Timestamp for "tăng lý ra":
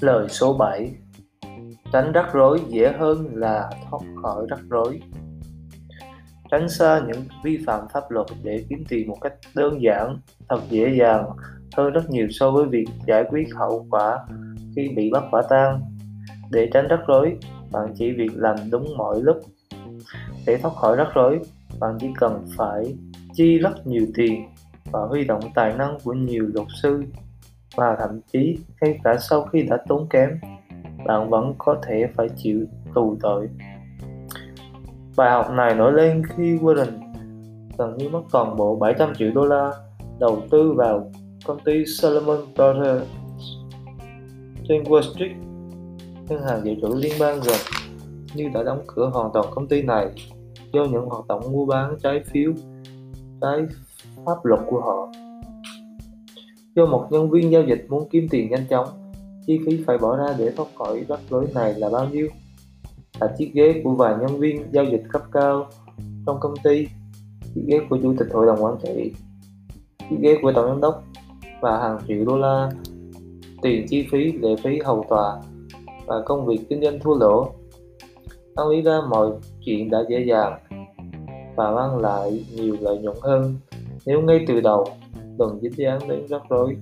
78.56-79.00